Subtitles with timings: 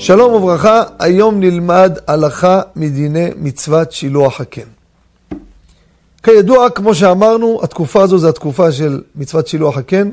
[0.00, 4.68] שלום וברכה, היום נלמד הלכה מדיני מצוות שילוח הקן.
[6.22, 10.10] כידוע, כמו שאמרנו, התקופה הזו זה התקופה של מצוות שילוח הקן,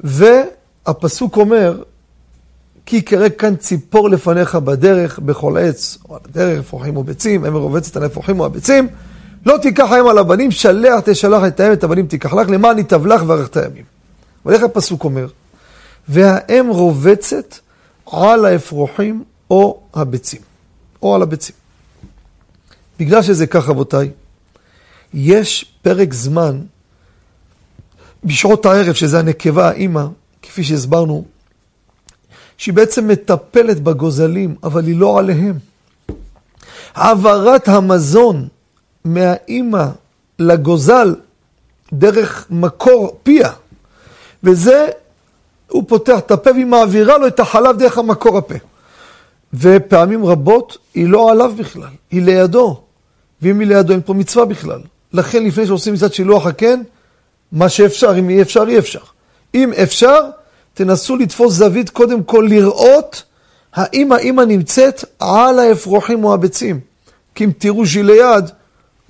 [0.00, 1.82] והפסוק אומר,
[2.86, 7.96] כי יקרא כאן ציפור לפניך בדרך, בכל עץ, או על הדרך, אפרוחים וביצים, אמר רובצת
[7.96, 8.88] על האפרוחים או הביצים,
[9.46, 13.06] לא תיקח האם על הבנים, שלח תשלח את האם, את הבנים תיקח לך, למען יטב
[13.06, 13.84] לך וארך הימים.
[14.44, 15.26] אבל איך הפסוק אומר?
[16.08, 17.65] והאם רובצת
[18.06, 20.40] על האפרוחים או הביצים,
[21.02, 21.54] או על הביצים.
[22.98, 24.10] בגלל שזה כך, רבותיי,
[25.14, 26.60] יש פרק זמן
[28.24, 30.06] בשעות הערב, שזה הנקבה, האימא,
[30.42, 31.24] כפי שהסברנו,
[32.58, 35.58] שהיא בעצם מטפלת בגוזלים, אבל היא לא עליהם.
[36.94, 38.48] העברת המזון
[39.04, 39.86] מהאימא
[40.38, 41.14] לגוזל
[41.92, 43.50] דרך מקור פיה,
[44.42, 44.88] וזה
[45.70, 48.54] הוא פותח את הפה והיא מעבירה לו את החלב דרך המקור הפה.
[49.54, 52.80] ופעמים רבות היא לא עליו בכלל, היא לידו.
[53.42, 54.80] ואם היא לידו אין פה מצווה בכלל.
[55.12, 56.80] לכן לפני שעושים מצוות שילוח הקן,
[57.52, 59.00] מה שאפשר, אם אי אפשר, אי אפשר.
[59.54, 60.20] אם אפשר,
[60.74, 63.22] תנסו לתפוס זווית קודם כל לראות
[63.72, 66.80] האם האמא נמצאת על האפרוחים או הביצים.
[67.34, 68.50] כי אם תראו שהיא ליד,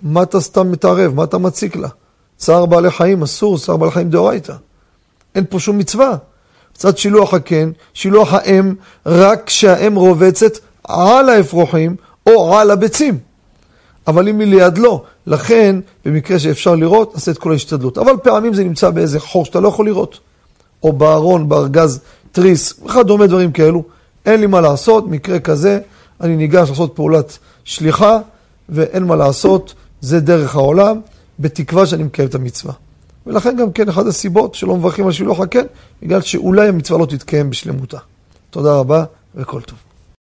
[0.02, 1.14] מה אתה סתם מתערב?
[1.14, 1.88] מה אתה מציק לה?
[2.36, 4.52] צער בעלי חיים אסור, צער בעלי חיים דאורייתא.
[5.34, 6.16] אין פה שום מצווה.
[6.76, 8.74] קצת שילוח הקן, שילוח האם,
[9.06, 11.96] רק כשהאם רובצת על האפרוחים
[12.26, 13.18] או על הביצים.
[14.06, 17.98] אבל אם היא ליד לא, לכן במקרה שאפשר לראות, נעשה את כל ההשתדלות.
[17.98, 20.18] אבל פעמים זה נמצא באיזה חור שאתה לא יכול לראות.
[20.82, 22.00] או בארון, בארגז,
[22.32, 23.82] תריס, וכדומה דברים כאלו.
[24.26, 25.80] אין לי מה לעשות, מקרה כזה,
[26.20, 28.18] אני ניגש לעשות פעולת שליחה,
[28.68, 31.00] ואין מה לעשות, זה דרך העולם,
[31.38, 32.72] בתקווה שאני מקיים את המצווה.
[33.26, 35.64] ולכן גם כן אחת הסיבות שלא מברכים על שילוח הקן,
[36.02, 37.98] בגלל שאולי המצווה לא תתקיים בשלמותה.
[38.50, 39.85] תודה רבה וכל טוב.